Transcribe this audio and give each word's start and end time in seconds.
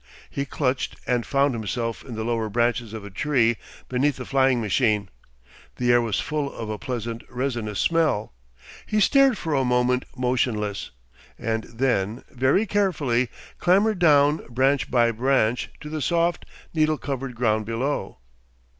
He 0.31 0.45
clutched 0.45 0.95
and 1.05 1.27
found 1.27 1.53
himself 1.53 2.03
in 2.03 2.15
the 2.15 2.23
lower 2.23 2.49
branches 2.49 2.91
of 2.91 3.05
a 3.05 3.11
tree 3.11 3.57
beneath 3.87 4.15
the 4.15 4.25
flying 4.25 4.59
machine. 4.59 5.09
The 5.75 5.91
air 5.91 6.01
was 6.01 6.19
full 6.19 6.51
of 6.51 6.71
a 6.71 6.79
pleasant 6.79 7.23
resinous 7.29 7.79
smell. 7.79 8.33
He 8.87 8.99
stared 8.99 9.37
for 9.37 9.53
a 9.53 9.63
moment 9.63 10.05
motionless, 10.17 10.89
and 11.37 11.65
then 11.65 12.23
very 12.31 12.65
carefully 12.65 13.29
clambered 13.59 13.99
down 13.99 14.37
branch 14.49 14.89
by 14.89 15.11
branch 15.11 15.69
to 15.81 15.89
the 15.89 16.01
soft 16.01 16.47
needle 16.73 16.97
covered 16.97 17.35
ground 17.35 17.67
below. 17.67 18.17